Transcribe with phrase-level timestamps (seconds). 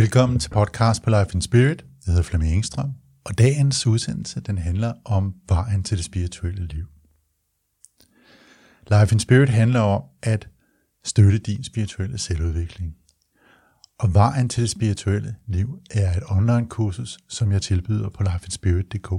[0.00, 1.84] Velkommen til podcast på Life in Spirit.
[2.06, 2.92] Jeg hedder Flemming Engstrøm,
[3.24, 6.86] og dagens udsendelse den handler om vejen til det spirituelle liv.
[8.90, 10.48] Life in Spirit handler om at
[11.04, 12.94] støtte din spirituelle selvudvikling.
[13.98, 19.12] Og vejen til det spirituelle liv er et online kursus, som jeg tilbyder på lifeinspirit.dk.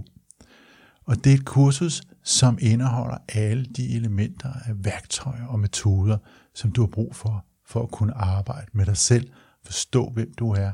[1.06, 6.18] Og det er et kursus, som indeholder alle de elementer af værktøjer og metoder,
[6.56, 9.32] som du har brug for, for at kunne arbejde med dig selv,
[9.66, 10.72] forstå hvem du er,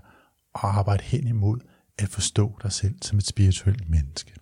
[0.53, 1.59] og arbejde hen imod
[1.97, 4.33] at forstå dig selv som et spirituelt menneske.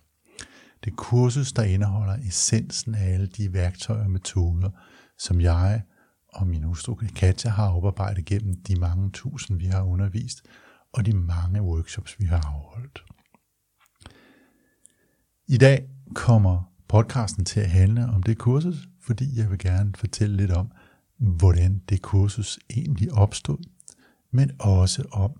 [0.84, 4.70] Det er kursus, der indeholder essensen af alle de værktøjer og metoder,
[5.18, 5.82] som jeg
[6.28, 10.42] og min hustru Katja har oparbejdet gennem de mange tusind, vi har undervist,
[10.92, 13.04] og de mange workshops, vi har afholdt.
[15.48, 20.36] I dag kommer podcasten til at handle om det kursus, fordi jeg vil gerne fortælle
[20.36, 20.70] lidt om,
[21.18, 23.58] hvordan det kursus egentlig opstod,
[24.32, 25.30] men også om,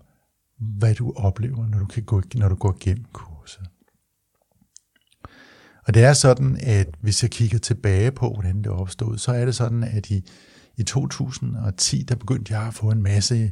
[0.59, 3.67] hvad du oplever, når du, kan gå, når du går igennem kurset.
[5.87, 9.45] Og det er sådan, at hvis jeg kigger tilbage på, hvordan det opstod, så er
[9.45, 10.23] det sådan, at i,
[10.77, 13.51] i 2010, der begyndte jeg at få en masse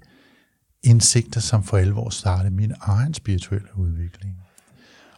[0.83, 4.37] indsigter, som for alvor startede min egen spirituelle udvikling.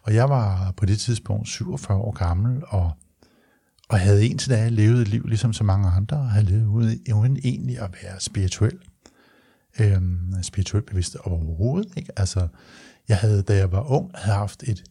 [0.04, 2.92] Og jeg var på det tidspunkt 47 år gammel, og,
[3.90, 6.66] og havde indtil da levet et liv ligesom så mange andre, og havde levet
[7.14, 8.80] uden egentlig at være spirituel
[9.80, 10.02] øh,
[10.42, 11.94] spirituelt bevidst overhovedet.
[11.98, 12.20] Ikke?
[12.20, 12.48] Altså,
[13.08, 14.84] jeg havde, da jeg var ung, havde haft et,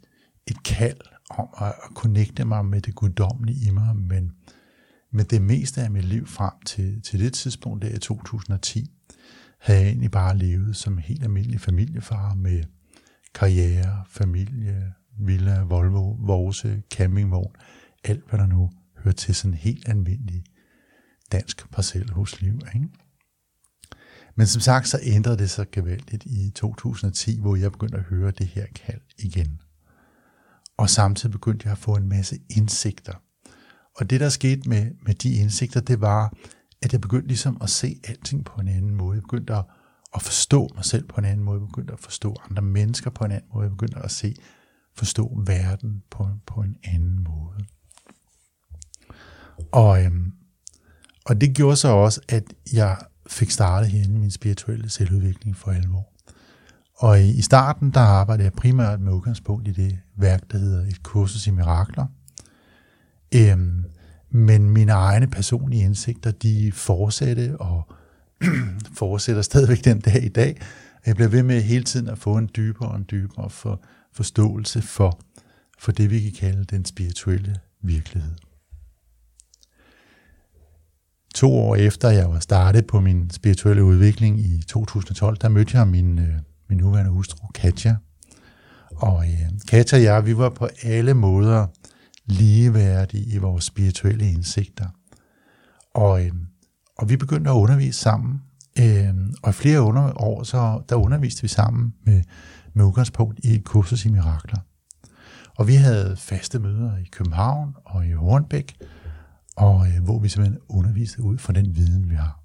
[0.46, 4.32] et kald om at, at connecte mig med det guddommelige i mig, men
[5.12, 8.90] med det meste af mit liv frem til, til det tidspunkt, der i 2010,
[9.60, 12.64] havde jeg egentlig bare levet som helt almindelig familiefar med
[13.34, 17.54] karriere, familie, villa, Volvo, Vorse, campingvogn,
[18.04, 20.44] alt hvad der nu hører til sådan en helt almindelig
[21.32, 22.60] dansk parcelhusliv.
[22.74, 22.88] Ikke?
[24.36, 28.30] Men som sagt, så ændrede det sig gevaldigt i 2010, hvor jeg begyndte at høre
[28.30, 29.60] det her kald igen.
[30.76, 33.14] Og samtidig begyndte jeg at få en masse indsigter.
[33.96, 36.32] Og det, der skete med, med de indsigter, det var,
[36.82, 39.14] at jeg begyndte ligesom at se alting på en anden måde.
[39.14, 39.64] Jeg begyndte at,
[40.14, 41.60] at forstå mig selv på en anden måde.
[41.60, 43.62] Jeg begyndte at forstå andre mennesker på en anden måde.
[43.62, 44.34] Jeg begyndte at se,
[44.96, 47.64] forstå verden på, på en anden måde.
[49.72, 50.32] Og, øhm,
[51.24, 56.12] og det gjorde så også, at jeg fik startet herinde min spirituelle selvudvikling for alvor.
[56.96, 61.02] Og i starten, der arbejdede jeg primært med udgangspunkt i det værk, der hedder et
[61.02, 62.06] kursus i mirakler.
[63.34, 63.84] Øhm,
[64.30, 67.88] men mine egne personlige indsigter, de fortsatte og
[69.00, 70.60] fortsætter stadigvæk den dag i dag.
[71.06, 73.82] Jeg bliver ved med hele tiden at få en dybere og en dybere for,
[74.12, 75.20] forståelse for,
[75.78, 78.32] for det, vi kan kalde den spirituelle virkelighed.
[81.36, 85.88] To år efter jeg var startet på min spirituelle udvikling i 2012, der mødte jeg
[85.88, 86.34] min, øh,
[86.68, 87.96] min nuværende hustru Katja.
[88.96, 91.66] Og øh, Katja og jeg, vi var på alle måder
[92.26, 94.86] ligeværdige i vores spirituelle indsigter.
[95.94, 96.32] Og, øh,
[96.98, 98.42] og vi begyndte at undervise sammen.
[98.78, 102.22] Øh, og i flere under, år, så der underviste vi sammen med,
[102.74, 104.58] med udgangspunkt i et kursus i mirakler.
[105.56, 108.76] Og vi havde faste møder i København og i Hornbæk,
[109.56, 112.40] og øh, hvor vi simpelthen underviser ud fra den viden, vi har.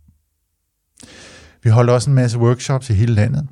[1.63, 3.47] Vi holdt også en masse workshops i hele landet,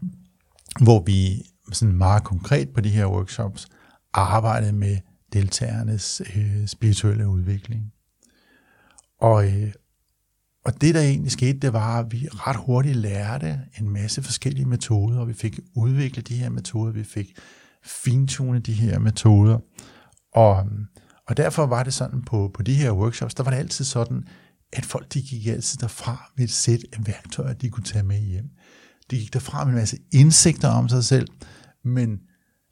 [0.81, 3.67] hvor vi sådan meget konkret på de her workshops
[4.13, 4.97] arbejdede med
[5.33, 7.93] deltagernes øh, spirituelle udvikling.
[9.19, 9.73] Og, øh,
[10.65, 14.65] og det, der egentlig skete, det var, at vi ret hurtigt lærte en masse forskellige
[14.65, 17.39] metoder, og vi fik udviklet de her metoder, vi fik
[17.85, 19.59] fintunet de her metoder.
[20.33, 20.67] Og,
[21.29, 24.23] og derfor var det sådan på, på de her workshops, der var det altid sådan,
[24.73, 28.19] at folk de gik altid derfra med et sæt af værktøjer, de kunne tage med
[28.19, 28.49] hjem.
[29.11, 31.27] De gik derfra med en masse indsigter om sig selv,
[31.83, 32.19] men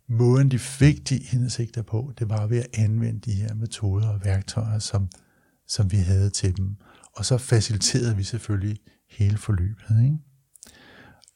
[0.10, 4.20] måden de fik de indsigter på, det var ved at anvende de her metoder og
[4.26, 5.10] værktøjer, som,
[5.68, 6.76] som vi havde til dem.
[7.16, 8.78] Og så faciliterede vi selvfølgelig
[9.10, 10.04] hele forløbet.
[10.04, 10.18] Ikke?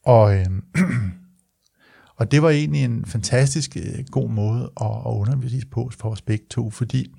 [0.03, 0.45] Og, øh,
[2.22, 6.22] og det var egentlig en fantastisk øh, god måde at, at undervise på for os
[6.22, 7.14] begge to, fordi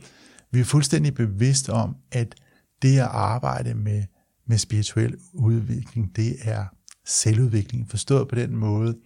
[0.52, 2.34] vi er fuldstændig bevidst om, at
[2.82, 4.04] det at arbejde med,
[4.46, 6.64] med spirituel udvikling, det er
[7.06, 8.96] selvudvikling, forstået på den måde,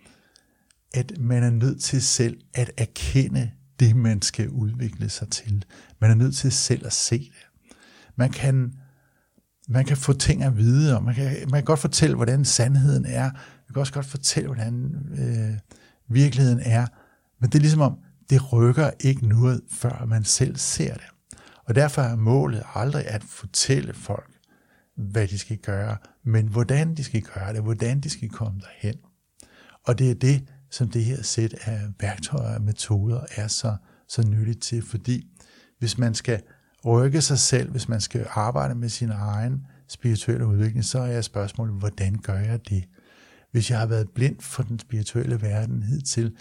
[0.95, 3.51] at man er nødt til selv at erkende
[3.81, 5.65] det, man skal udvikle sig til.
[6.01, 7.69] Man er nødt til selv at se det.
[8.17, 8.75] Man kan,
[9.69, 13.05] man kan få ting at vide, og man kan, man kan godt fortælle, hvordan sandheden
[13.05, 13.31] er.
[13.33, 15.59] Man kan også godt fortælle, hvordan øh,
[16.09, 16.87] virkeligheden er.
[17.41, 17.99] Men det er ligesom om,
[18.31, 21.07] det rykker ikke noget, før man selv ser det.
[21.65, 24.31] Og derfor er målet aldrig at fortælle folk,
[24.97, 28.97] hvad de skal gøre, men hvordan de skal gøre det, hvordan de skal komme derhen.
[29.85, 33.77] Og det er det, som det her sæt af værktøjer og metoder er så,
[34.09, 35.29] så nyttigt til, fordi
[35.79, 36.43] hvis man skal
[36.85, 41.75] rykke sig selv, hvis man skal arbejde med sin egen spirituelle udvikling, så er spørgsmålet,
[41.75, 42.85] hvordan gør jeg det?
[43.57, 46.37] Hvis jeg har været blind for den spirituelle verden hidtil,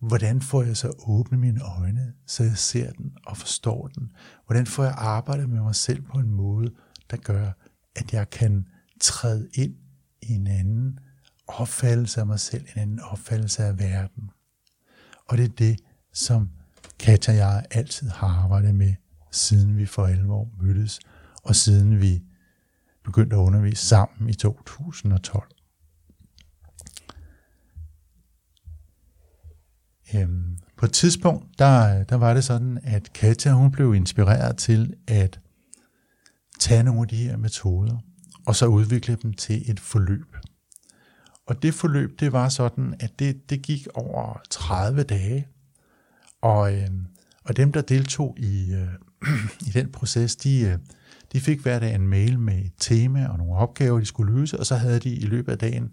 [0.00, 4.12] hvordan får jeg så åbne mine øjne, så jeg ser den og forstår den?
[4.46, 6.70] Hvordan får jeg arbejdet med mig selv på en måde,
[7.10, 7.50] der gør,
[7.96, 8.66] at jeg kan
[9.00, 9.74] træde ind
[10.22, 10.98] i en anden
[11.46, 14.30] opfattelse af mig selv, en anden opfattelse af verden?
[15.28, 15.80] Og det er det,
[16.12, 16.50] som
[16.98, 18.94] Katja og jeg altid har arbejdet med,
[19.30, 21.00] siden vi for alvor mødtes,
[21.42, 22.22] og siden vi
[23.04, 25.59] begyndte at undervise sammen i 2012.
[30.14, 34.94] Øhm, på et tidspunkt, der, der var det sådan, at Katja hun blev inspireret til
[35.06, 35.40] at
[36.60, 37.98] tage nogle af de her metoder,
[38.46, 40.36] og så udvikle dem til et forløb.
[41.46, 45.48] Og det forløb, det var sådan, at det, det gik over 30 dage,
[46.42, 46.88] og, øh,
[47.44, 48.88] og dem, der deltog i, øh,
[49.68, 50.78] i den proces, de, øh,
[51.32, 54.58] de fik hver dag en mail med et tema og nogle opgaver, de skulle løse,
[54.58, 55.90] og så havde de i løbet af dagen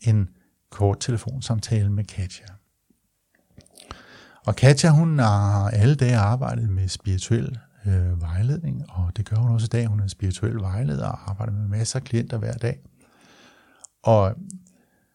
[0.00, 0.28] en
[0.70, 2.46] kort telefonsamtale med Katja.
[4.46, 9.50] Og Katja, hun har alle dage arbejdet med spirituel øh, vejledning, og det gør hun
[9.50, 9.86] også i dag.
[9.86, 12.80] Hun er spirituel vejleder og arbejder med masser af klienter hver dag.
[14.02, 14.34] Og,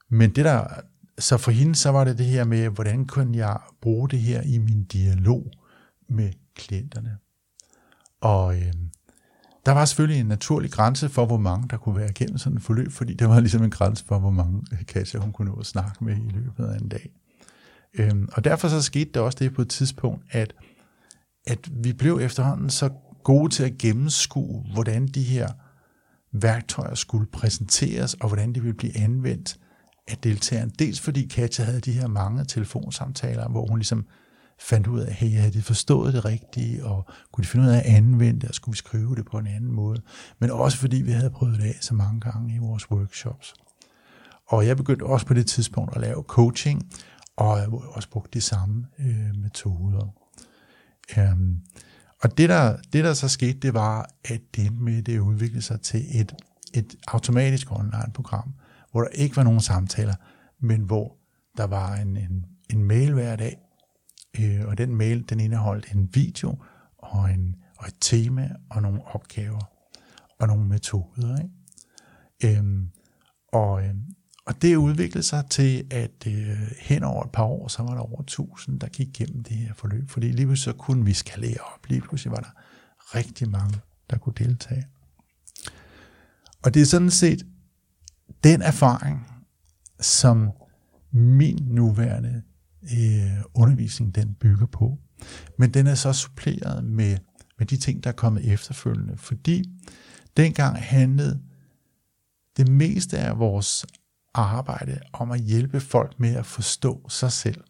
[0.10, 0.68] men det der,
[1.20, 4.42] så for hende, så var det det her med, hvordan kunne jeg bruge det her
[4.42, 5.52] i min dialog
[6.10, 7.18] med klienterne.
[8.22, 8.74] Og øh,
[9.66, 12.64] der var selvfølgelig en naturlig grænse for, hvor mange der kunne være igennem sådan et
[12.64, 15.60] forløb, fordi der var ligesom en grænse for, hvor mange øh, Katja hun kunne nå
[15.60, 17.12] at snakke med i løbet af en dag.
[17.98, 20.54] Øhm, og derfor så skete der også det på et tidspunkt, at,
[21.48, 22.90] at vi blev efterhånden så
[23.24, 25.50] gode til at gennemskue, hvordan de her
[26.32, 29.58] værktøjer skulle præsenteres, og hvordan de ville blive anvendt
[30.08, 30.70] af deltageren.
[30.70, 34.06] Dels fordi Katja havde de her mange telefonsamtaler, hvor hun ligesom
[34.60, 37.78] fandt ud af, hey, havde de forstået det rigtige, og kunne de finde ud af
[37.78, 40.02] at anvende det, og skulle vi skrive det på en anden måde.
[40.40, 43.54] Men også fordi vi havde prøvet det af så mange gange i vores workshops.
[44.48, 46.92] Og jeg begyndte også på det tidspunkt at lave coaching,
[47.36, 50.14] og også brugt de samme øh, metoder.
[51.18, 51.62] Um,
[52.22, 55.82] og det der, det, der så skete, det var, at det med det udviklede sig
[55.82, 56.36] til et,
[56.74, 58.54] et automatisk online-program,
[58.92, 60.16] hvor der ikke var nogen samtaler,
[60.60, 61.18] men hvor
[61.58, 63.58] der var en, en, en mail hver dag,
[64.40, 66.58] øh, og den mail, den indeholdt en video
[66.98, 69.72] og, en, og et tema og nogle opgaver
[70.40, 71.38] og nogle metoder.
[71.38, 72.58] Ikke?
[72.58, 72.90] Øhm,
[73.54, 74.02] og, øhm,
[74.46, 78.02] og det udviklede sig til, at øh, hen over et par år, så var der
[78.02, 80.10] over 1000, der gik igennem det her forløb.
[80.10, 81.90] Fordi lige pludselig så kunne vi skalere op.
[81.90, 82.50] Lige pludselig var der
[83.18, 84.86] rigtig mange, der kunne deltage.
[86.64, 87.46] Og det er sådan set
[88.44, 89.28] den erfaring,
[90.00, 90.52] som
[91.12, 92.44] min nuværende
[92.84, 94.98] øh, undervisning den bygger på.
[95.60, 97.18] Men den er så suppleret med,
[97.58, 99.18] med de ting, der er kommet efterfølgende.
[99.18, 99.64] Fordi
[100.38, 101.42] dengang handlede
[102.58, 103.86] det meste af vores
[104.38, 107.64] arbejde om at hjælpe folk med at forstå sig selv.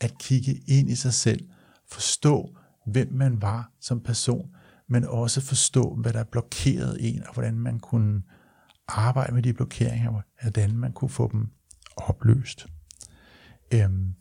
[0.00, 1.48] At kigge ind i sig selv.
[1.90, 2.56] Forstå,
[2.86, 4.50] hvem man var som person,
[4.88, 8.22] men også forstå, hvad der blokerede en, og hvordan man kunne
[8.88, 11.48] arbejde med de blokeringer, hvordan man kunne få dem
[11.96, 12.66] opløst.
[13.74, 14.14] Øhm,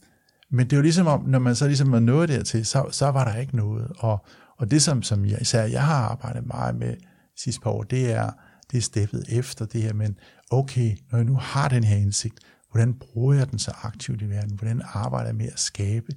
[0.51, 3.23] men det var ligesom om, når man så ligesom var nået dertil, så, så var
[3.23, 3.91] der ikke noget.
[3.97, 4.25] Og,
[4.57, 6.95] og det, som, som jeg, især jeg har arbejdet meget med
[7.37, 8.31] sidste par år, det er,
[8.71, 10.17] det er steppet efter det her, men
[10.49, 12.39] okay, når jeg nu har den her indsigt,
[12.71, 14.57] hvordan bruger jeg den så aktivt i verden?
[14.57, 16.11] Hvordan arbejder jeg med at skabe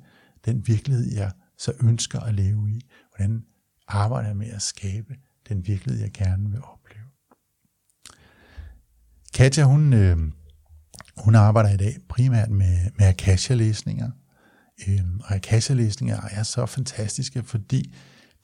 [0.44, 2.80] den virkelighed, jeg så ønsker at leve i?
[3.16, 3.44] Hvordan
[3.88, 5.16] arbejder jeg med at skabe
[5.48, 7.04] den virkelighed, jeg gerne vil opleve?
[9.34, 10.18] Katja, hun, øh,
[11.16, 14.10] hun arbejder i dag primært med, med Akasha-læsninger.
[14.88, 17.94] Øh, og Akasha-læsninger er så fantastiske, fordi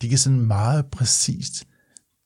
[0.03, 1.68] de kan sådan meget præcist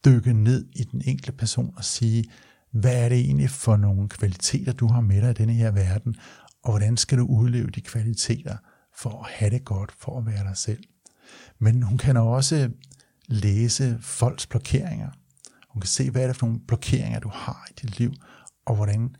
[0.05, 2.25] dykke ned i den enkelte person og sige,
[2.71, 6.17] hvad er det egentlig for nogle kvaliteter, du har med dig i denne her verden,
[6.63, 8.57] og hvordan skal du udleve de kvaliteter
[8.95, 10.85] for at have det godt, for at være dig selv.
[11.59, 12.71] Men hun kan også
[13.27, 15.11] læse folks blokeringer.
[15.69, 18.13] Hun kan se, hvad er det for nogle blokeringer, du har i dit liv,
[18.65, 19.17] og hvordan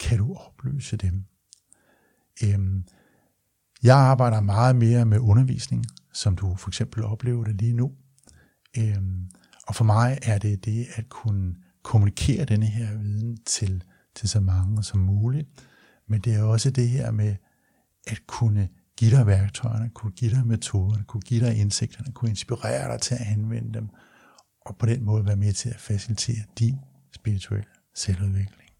[0.00, 1.24] kan du opløse dem.
[2.44, 2.84] Øhm,
[3.82, 7.92] jeg arbejder meget mere med undervisning, som du for eksempel oplever det lige nu.
[8.78, 9.30] Øhm,
[9.70, 13.84] og for mig er det det at kunne kommunikere denne her viden til,
[14.14, 15.48] til så mange som muligt.
[16.08, 17.36] Men det er også det her med
[18.06, 22.92] at kunne give dig værktøjerne, kunne give dig metoderne, kunne give dig indsigterne, kunne inspirere
[22.92, 23.88] dig til at anvende dem,
[24.60, 26.76] og på den måde være med til at facilitere din
[27.14, 28.70] spirituelle selvudvikling.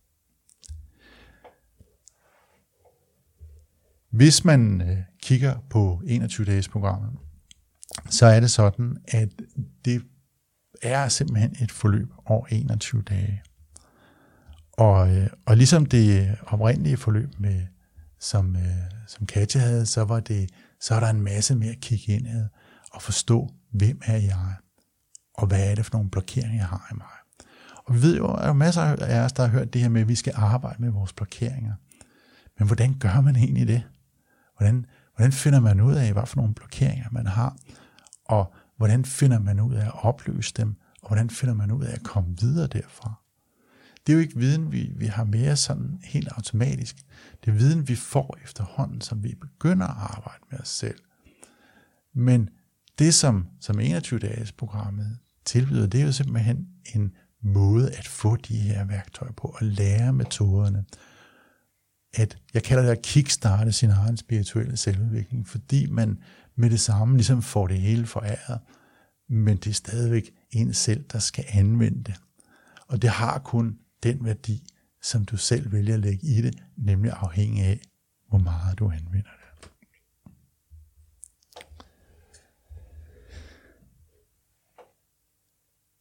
[4.11, 7.13] Hvis man øh, kigger på 21-dages programmet,
[8.09, 9.29] så er det sådan, at
[9.85, 10.03] det
[10.83, 13.43] er simpelthen et forløb over 21 dage.
[14.73, 17.63] Og, øh, og ligesom det oprindelige forløb, med,
[18.21, 18.63] som, øh,
[19.07, 22.49] som Katja havde, så, var det, så er der en masse mere at kigge indad
[22.93, 24.55] og forstå, hvem er jeg,
[25.35, 27.47] og hvad er det for nogle blokeringer, jeg har i mig.
[27.87, 29.89] Og vi ved jo, at der er masser af os, der har hørt det her
[29.89, 31.75] med, at vi skal arbejde med vores blokeringer.
[32.59, 33.83] Men hvordan gør man egentlig det?
[34.57, 37.57] Hvordan, hvordan finder man ud af, hvad for nogle blokeringer man har?
[38.25, 40.75] Og hvordan finder man ud af at opløse dem?
[41.03, 43.13] Og hvordan finder man ud af at komme videre derfra?
[44.07, 46.97] Det er jo ikke viden, vi, vi har mere sådan helt automatisk.
[47.45, 50.99] Det er viden, vi får efterhånden, som vi begynder at arbejde med os selv.
[52.15, 52.49] Men
[52.99, 58.57] det, som, som 21-dages programmet tilbyder, det er jo simpelthen en måde at få de
[58.57, 60.85] her værktøjer på, og lære metoderne.
[62.15, 66.19] At jeg kalder det at kickstarte sin egen spirituelle selvudvikling, fordi man
[66.57, 68.61] med det samme ligesom får det hele foræret,
[69.29, 72.15] men det er stadigvæk en selv, der skal anvende det.
[72.87, 74.67] Og det har kun den værdi,
[75.03, 77.81] som du selv vælger at lægge i det, nemlig afhængig af,
[78.29, 79.71] hvor meget du anvender det.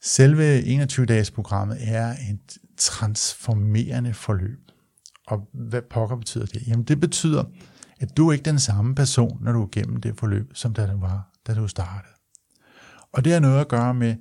[0.01, 4.68] Selve 21-dages programmet er et transformerende forløb.
[5.29, 6.67] Og hvad pokker betyder det?
[6.67, 7.43] Jamen det betyder,
[7.99, 10.87] at du er ikke den samme person, når du er gennem det forløb, som da
[10.87, 12.13] du var, da du startede.
[13.11, 14.15] Og det har noget at gøre med,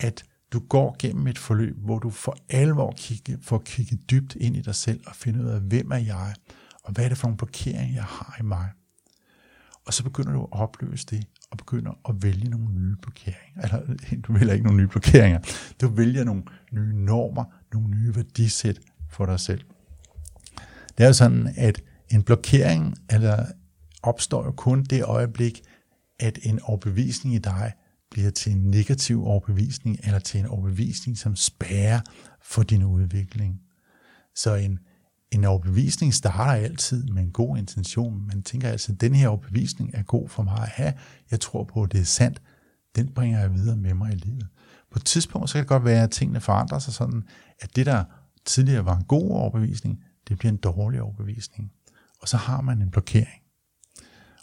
[0.00, 4.56] at du går gennem et forløb, hvor du for alvor kigge, får kigget dybt ind
[4.56, 6.34] i dig selv og finder ud af, hvem er jeg,
[6.84, 8.68] og hvad er det for nogle blokeringer, jeg har i mig.
[9.86, 13.62] Og så begynder du at opløse det, og begynder at vælge nogle nye blokeringer.
[13.62, 15.38] Eller du vælger ikke nogle nye blokeringer.
[15.80, 19.60] Du vælger nogle nye normer, nogle nye værdisæt for dig selv.
[21.00, 23.46] Det er jo sådan, at en blokering eller
[24.02, 25.60] opstår jo kun det øjeblik,
[26.18, 27.72] at en overbevisning i dig
[28.10, 32.00] bliver til en negativ overbevisning, eller til en overbevisning, som spærrer
[32.42, 33.60] for din udvikling.
[34.34, 34.78] Så en,
[35.30, 38.26] en overbevisning starter altid med en god intention.
[38.26, 40.92] Man tænker altså, at den her overbevisning er god for mig at have.
[41.30, 42.42] Jeg tror på, at det er sandt.
[42.96, 44.46] Den bringer jeg videre med mig i livet.
[44.92, 47.22] På et tidspunkt så kan det godt være, at tingene forandrer sig sådan,
[47.60, 48.04] at det, der
[48.44, 51.72] tidligere var en god overbevisning, det bliver en dårlig overbevisning.
[52.20, 53.42] Og så har man en blokering.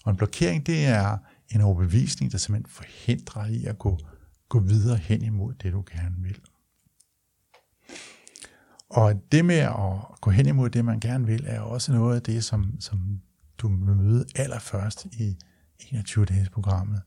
[0.03, 1.17] Og en blokering, det er
[1.49, 3.99] en overbevisning, der simpelthen forhindrer i at gå,
[4.49, 6.39] gå videre hen imod det, du gerne vil.
[8.89, 9.73] Og det med at
[10.21, 13.21] gå hen imod det, man gerne vil, er også noget af det, som, som
[13.57, 15.37] du vil møde allerførst i
[15.81, 17.01] 21-dages programmet.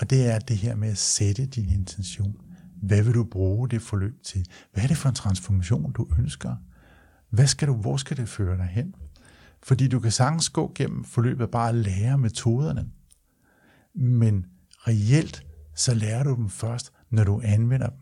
[0.00, 2.36] Og det er det her med at sætte din intention.
[2.82, 4.46] Hvad vil du bruge det forløb til?
[4.72, 6.56] Hvad er det for en transformation, du ønsker?
[7.30, 8.94] Hvad skal du, hvor skal det føre dig hen?
[9.62, 12.88] Fordi du kan sagtens gå gennem forløbet bare at lære metoderne.
[13.94, 17.98] Men reelt, så lærer du dem først, når du anvender dem.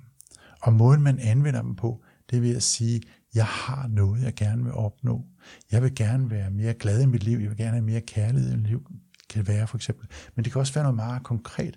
[0.63, 3.03] Og måden, man anvender dem på, det vil at sige,
[3.35, 5.27] jeg har noget, jeg gerne vil opnå.
[5.73, 7.39] Jeg vil gerne være mere glad i mit liv.
[7.39, 8.87] Jeg vil gerne have mere kærlighed i mit liv.
[8.91, 10.09] Det kan være for eksempel.
[10.35, 11.77] Men det kan også være noget meget konkret.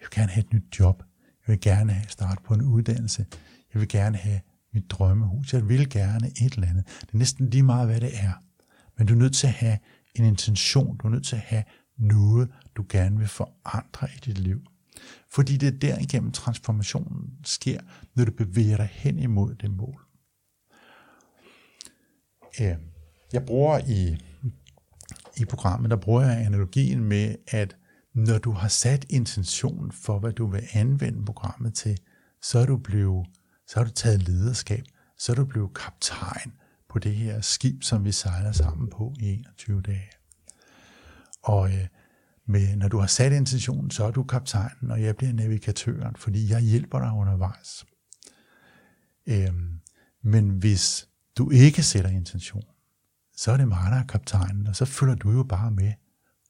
[0.00, 1.02] vil gerne have et nyt job.
[1.46, 3.26] Jeg vil gerne have start på en uddannelse.
[3.74, 4.40] Jeg vil gerne have
[4.74, 5.52] mit drømmehus.
[5.52, 6.86] Jeg vil gerne et eller andet.
[7.00, 8.32] Det er næsten lige meget, hvad det er.
[8.98, 9.78] Men du er nødt til at have
[10.14, 10.96] en intention.
[10.96, 11.64] Du er nødt til at have
[11.98, 14.60] noget, du gerne vil forandre i dit liv.
[15.32, 17.80] Fordi det er derigennem transformationen sker,
[18.14, 20.00] når du bevæger dig hen imod det mål.
[22.60, 22.76] Øh,
[23.32, 24.16] jeg bruger i,
[25.36, 27.76] i programmet, der bruger jeg analogien med, at
[28.14, 31.98] når du har sat intention for, hvad du vil anvende programmet til,
[32.42, 33.26] så er du blevet,
[33.66, 34.84] så har du taget lederskab,
[35.18, 36.52] så er du blevet kaptajn
[36.88, 40.10] på det her skib, som vi sejler sammen på i 21 dage.
[41.42, 41.86] Og øh,
[42.46, 46.50] med, når du har sat intentionen, så er du kaptajnen, og jeg bliver navigatøren, fordi
[46.50, 47.84] jeg hjælper dig undervejs.
[49.26, 49.80] Øhm,
[50.22, 52.64] men hvis du ikke sætter intention,
[53.36, 55.92] så er det mig, der er kaptajnen, og så følger du jo bare med,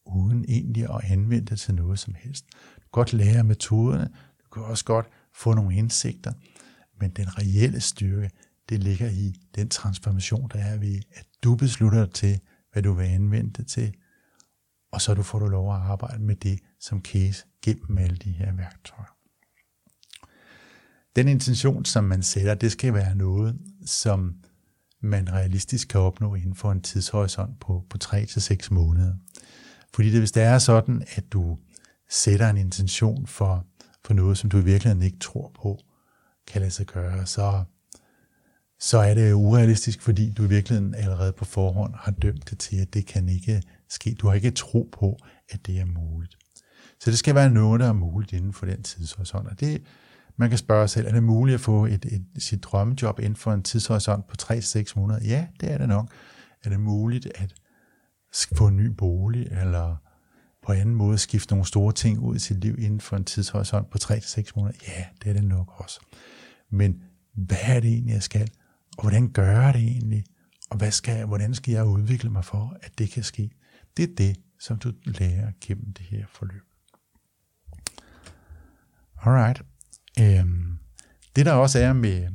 [0.06, 2.44] uden egentlig at anvende det til noget som helst.
[2.52, 4.11] Du kan godt lære metoderne,
[4.44, 6.33] du kan også godt få nogle indsigter,
[7.04, 8.30] men den reelle styrke,
[8.68, 12.40] det ligger i den transformation, der er ved, at du beslutter dig til,
[12.73, 13.94] hvad du vil anvende det til,
[14.92, 18.30] og så du får du lov at arbejde med det som case gennem alle de
[18.30, 19.16] her værktøjer.
[21.16, 24.34] Den intention, som man sætter, det skal være noget, som
[25.00, 29.14] man realistisk kan opnå inden for en tidshorisont på, på 3 til måneder.
[29.94, 31.58] Fordi det, hvis det er sådan, at du
[32.11, 33.66] sætter en intention for,
[34.04, 35.83] for noget, som du i virkeligheden ikke tror på,
[36.46, 37.64] kan lade sig gøre, så,
[38.80, 42.76] så er det urealistisk, fordi du i virkeligheden allerede på forhånd har dømt det til,
[42.76, 44.14] at det kan ikke ske.
[44.14, 45.16] Du har ikke tro på,
[45.48, 46.36] at det er muligt.
[47.00, 49.48] Så det skal være noget, der er muligt inden for den tidshorisont.
[49.48, 49.82] Og det,
[50.36, 53.36] man kan spørge sig selv, er det muligt at få et, et, sit drømmejob inden
[53.36, 55.20] for en tidshorisont på 3-6 måneder?
[55.24, 56.08] Ja, det er det nok.
[56.64, 57.54] Er det muligt at
[58.54, 59.96] få en ny bolig, eller
[60.64, 63.90] på anden måde skifte nogle store ting ud i sit liv inden for en tidshorisont
[63.90, 64.78] på 3-6 måneder?
[64.88, 66.00] Ja, det er det nok også.
[66.71, 67.02] Men
[67.35, 68.50] hvad er det egentlig, jeg skal?
[68.97, 70.25] Og hvordan gør jeg det egentlig?
[70.71, 73.50] Og hvad skal jeg, hvordan skal jeg udvikle mig for, at det kan ske?
[73.97, 76.62] Det er det, som du lærer gennem det her forløb.
[79.23, 79.62] Alright.
[80.21, 80.78] Øhm,
[81.37, 82.28] det der også er med,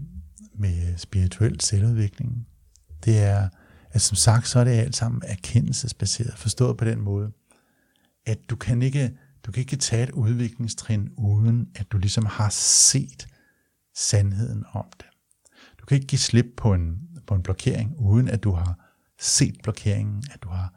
[0.53, 2.47] med spirituel selvudvikling,
[3.05, 3.49] det er,
[3.91, 7.31] at som sagt, så er det alt sammen erkendelsesbaseret, forstået på den måde,
[8.29, 12.49] at du kan ikke, du kan ikke tage et udviklingstrin, uden at du ligesom har
[12.49, 13.27] set
[13.95, 15.05] sandheden om det.
[15.79, 18.79] Du kan ikke give slip på en, på en blokering, uden at du har
[19.19, 20.73] set blokeringen, at du har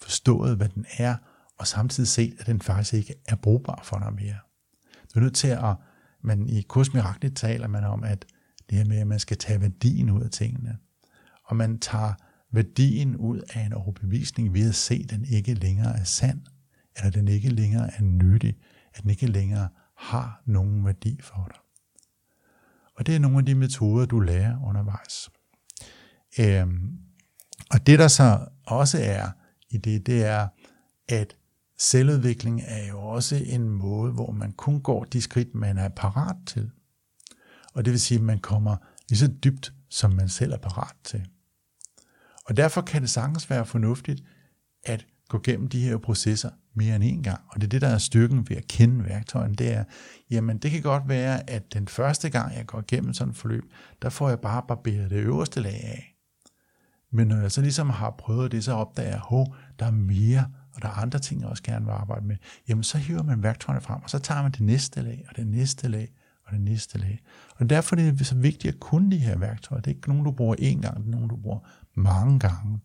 [0.00, 1.16] forstået, hvad den er,
[1.58, 4.38] og samtidig set, at den faktisk ikke er brugbar for dig mere.
[5.14, 5.76] Du er nødt til at,
[6.22, 8.24] man i kursmiraklet taler man om, at
[8.70, 10.78] det her med, at man skal tage værdien ud af tingene.
[11.44, 12.12] Og man tager
[12.52, 16.40] værdien ud af en overbevisning ved at se, at den ikke længere er sand,
[16.96, 18.56] eller den ikke længere er nyttig,
[18.94, 21.60] at den ikke længere har nogen værdi for dig.
[22.96, 25.30] Og det er nogle af de metoder, du lærer undervejs.
[26.40, 26.98] Øhm,
[27.70, 29.30] og det der så også er
[29.70, 30.48] i det, det er,
[31.08, 31.36] at
[31.78, 36.36] selvudvikling er jo også en måde, hvor man kun går de skridt, man er parat
[36.46, 36.70] til.
[37.74, 38.76] Og det vil sige, at man kommer
[39.08, 41.28] lige så dybt, som man selv er parat til.
[42.44, 44.22] Og derfor kan det sagtens være fornuftigt
[44.84, 47.40] at gå gennem de her processer mere end én gang.
[47.48, 49.54] Og det er det, der er styrken ved at kende værktøjen.
[49.54, 49.84] Det er,
[50.30, 53.64] jamen det kan godt være, at den første gang, jeg går igennem sådan et forløb,
[54.02, 56.16] der får jeg bare barberet det øverste lag af.
[57.12, 59.46] Men når jeg så ligesom har prøvet det, så opdager jeg, at
[59.78, 62.36] der er mere, og der er andre ting, jeg også gerne vil arbejde med.
[62.68, 65.46] Jamen så hiver man værktøjerne frem, og så tager man det næste lag, og det
[65.46, 66.08] næste lag,
[66.46, 67.22] og det næste lag.
[67.56, 69.80] Og derfor er det så vigtigt at kunne de her værktøjer.
[69.80, 71.58] Det er ikke nogen, du bruger én gang, det er nogen, du bruger
[71.94, 72.80] mange gange.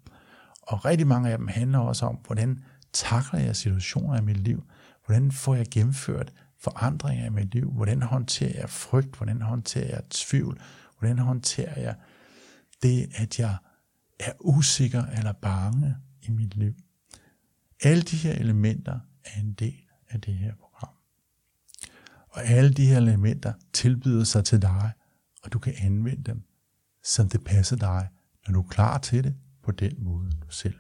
[0.61, 2.59] Og rigtig mange af dem handler også om, hvordan
[2.93, 4.63] takler jeg situationer i mit liv?
[5.05, 7.71] Hvordan får jeg gennemført forandringer i mit liv?
[7.71, 9.15] Hvordan håndterer jeg frygt?
[9.15, 10.61] Hvordan håndterer jeg tvivl?
[10.99, 11.95] Hvordan håndterer jeg
[12.83, 13.57] det, at jeg
[14.19, 16.73] er usikker eller bange i mit liv?
[17.83, 20.93] Alle de her elementer er en del af det her program.
[22.29, 24.91] Og alle de her elementer tilbyder sig til dig,
[25.43, 26.43] og du kan anvende dem,
[27.03, 28.07] som det passer dig,
[28.47, 30.75] når du er klar til det på den måde, du selv.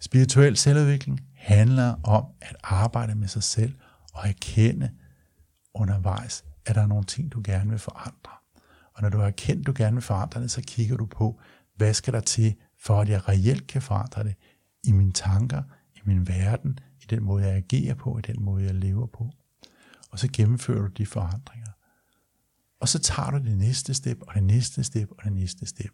[0.00, 3.74] Spirituel selvudvikling handler om at arbejde med sig selv
[4.12, 4.90] og erkende
[5.74, 8.32] undervejs, at der er nogle ting, du gerne vil forandre.
[8.94, 11.40] Og når du har erkendt, du gerne vil forandre det, så kigger du på,
[11.76, 14.34] hvad skal der til, for at jeg reelt kan forandre det
[14.84, 15.62] i mine tanker,
[15.94, 19.30] i min verden, i den måde, jeg agerer på, i den måde, jeg lever på.
[20.10, 21.68] Og så gennemfører du de forandringer.
[22.80, 25.90] Og så tager du det næste step, og det næste step, og det næste step.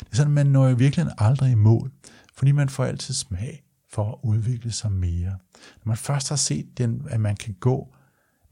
[0.00, 1.92] Det er sådan, at man når jo virkelig aldrig i mål,
[2.34, 5.38] fordi man får altid smag for at udvikle sig mere.
[5.54, 7.94] Når man først har set, den, at man kan gå,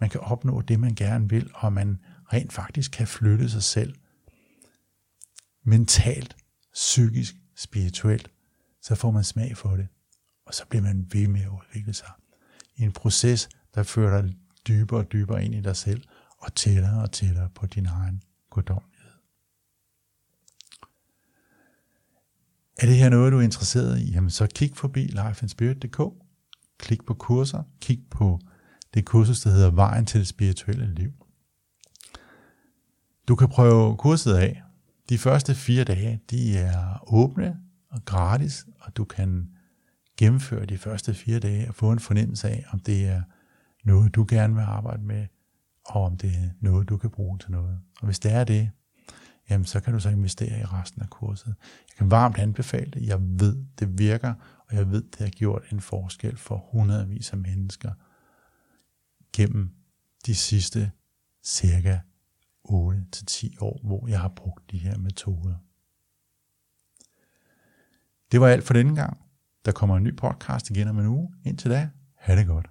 [0.00, 1.98] man kan opnå det, man gerne vil, og man
[2.32, 3.94] rent faktisk kan flytte sig selv
[5.64, 6.36] mentalt,
[6.74, 8.30] psykisk, spirituelt,
[8.82, 9.88] så får man smag for det,
[10.46, 12.10] og så bliver man ved med at udvikle sig.
[12.76, 14.36] I en proces, der fører dig
[14.68, 16.02] dybere og dybere ind i dig selv,
[16.38, 18.89] og tættere og tættere på din egen guddommelighed.
[22.78, 24.10] Er det her noget, du er interesseret i?
[24.10, 26.00] Jamen så kig forbi lifeandspirit.dk,
[26.78, 28.40] klik på kurser, kig på
[28.94, 31.12] det kursus, der hedder Vejen til det spirituelle liv.
[33.28, 34.62] Du kan prøve kurset af.
[35.08, 37.56] De første fire dage, de er åbne
[37.90, 39.48] og gratis, og du kan
[40.16, 43.22] gennemføre de første fire dage og få en fornemmelse af, om det er
[43.84, 45.26] noget, du gerne vil arbejde med,
[45.86, 47.78] og om det er noget, du kan bruge til noget.
[48.00, 48.70] Og hvis det er det,
[49.50, 51.54] jamen så kan du så investere i resten af kurset.
[51.88, 53.06] Jeg kan varmt anbefale det.
[53.06, 54.34] Jeg ved, det virker,
[54.68, 57.92] og jeg ved, det har gjort en forskel for hundredvis af mennesker
[59.32, 59.70] gennem
[60.26, 60.90] de sidste
[61.42, 61.98] cirka
[62.68, 65.54] 8-10 år, hvor jeg har brugt de her metoder.
[68.32, 69.18] Det var alt for denne gang.
[69.64, 71.34] Der kommer en ny podcast igen om en uge.
[71.44, 72.70] Indtil da, ha' det godt.